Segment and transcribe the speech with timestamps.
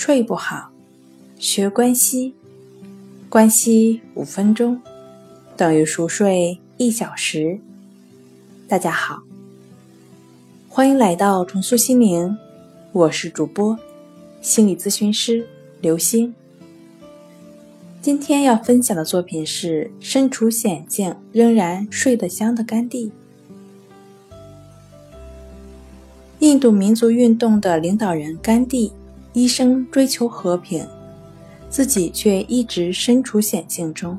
[0.00, 0.70] 睡不好，
[1.40, 2.32] 学关西，
[3.28, 4.80] 关西五分钟
[5.56, 7.58] 等于熟睡一小时。
[8.68, 9.24] 大家好，
[10.68, 12.38] 欢迎来到重塑心灵，
[12.92, 13.76] 我是主播
[14.40, 15.44] 心理咨询师
[15.80, 16.32] 刘星。
[18.00, 23.10] 今天要分享的作品是：身处险境仍然睡得香的甘地。
[26.38, 28.92] 印度民族运动的领导人甘地。
[29.32, 30.86] 一生追求和平，
[31.68, 34.18] 自己却一直身处险境中。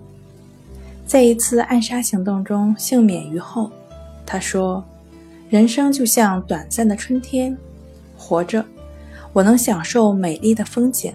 [1.05, 3.72] 在一次暗杀行动中幸免于后，
[4.26, 4.84] 他说
[5.49, 7.58] ：“人生就像短暂的春天，
[8.16, 8.63] 活着，
[9.34, 11.12] 我能享受美丽的风景。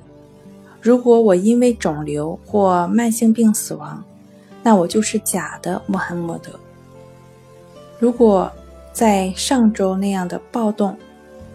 [0.81, 4.03] 如果我因为肿瘤或慢性病死亡，
[4.62, 6.51] 那我就是假的穆罕默德。
[8.01, 8.51] 如果
[8.92, 10.97] 在上周那样的暴动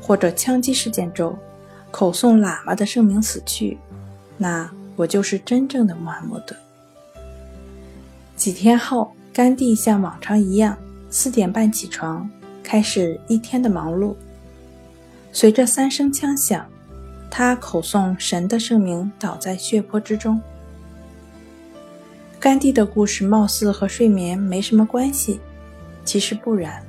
[0.01, 1.37] 或者枪击事件中，”
[1.91, 3.77] 口诵喇嘛的圣名死去，
[4.37, 6.55] 那我就是真正的穆罕默德。
[8.35, 10.77] 几天后，甘地像往常一样
[11.10, 12.29] 四点半起床，
[12.63, 14.15] 开始一天的忙碌。
[15.32, 16.65] 随着三声枪响，
[17.29, 20.41] 他口诵神的圣名，倒在血泊之中。
[22.40, 25.40] 甘地的故事貌似和睡眠没什么关系，
[26.05, 26.82] 其实不然。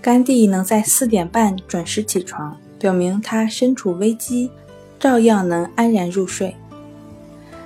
[0.00, 2.56] 甘地能在四点半准时起床。
[2.78, 4.50] 表明他身处危机，
[4.98, 6.54] 照样能安然入睡。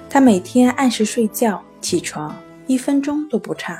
[0.09, 3.79] 他每天按时睡觉、起床，一分钟都不差。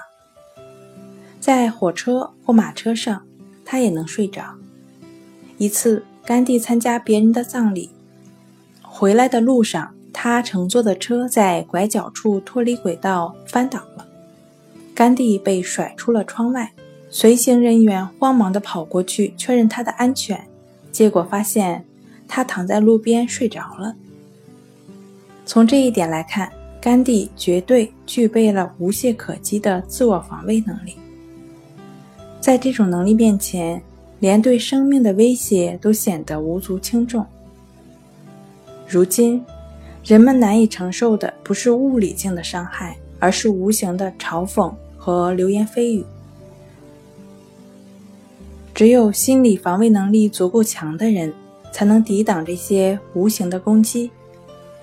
[1.41, 3.23] 在火车或马车上，
[3.65, 4.55] 他也能睡着。
[5.59, 7.91] 一次，甘地参加别人的葬礼，
[8.83, 14.07] 回来的路上，他乘坐的车在拐角处脱离轨道翻倒了，
[14.95, 16.73] 甘地被甩出了窗外。
[17.11, 20.49] 随行人员慌忙地跑过去确认他的安全。
[20.93, 21.85] 结果发现，
[22.29, 23.97] 他躺在路边睡着了。
[25.45, 30.95] 从这一点来看，甘地绝对具备了无懈可击的自我防卫能力。
[32.41, 33.83] 在这种能力面前，
[34.21, 37.25] 连对生命的威胁都显得无足轻重。
[38.87, 39.45] 如今，
[40.05, 46.05] 人们难以承受的不是物理性的伤害，而是无形的嘲讽和流言蜚语。
[48.75, 51.33] 只有心理防卫能力足够强的人，
[51.71, 54.11] 才能抵挡这些无形的攻击。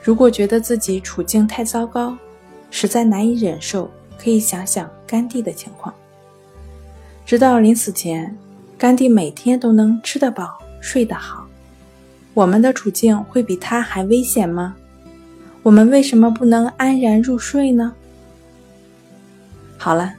[0.02, 2.16] 如果觉得自己处境太糟糕，
[2.70, 5.94] 实在难以忍受，可以想想甘地的情况。
[7.26, 8.36] 直到临死前，
[8.78, 11.48] 甘地每天都能吃得饱、睡得好。
[12.36, 14.76] 我们的处境会比他还危险吗？
[15.64, 17.94] 我们为什么不能安然入睡呢？
[19.78, 20.14] 好了，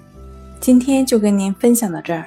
[0.60, 2.26] 今天就跟您分享到这儿。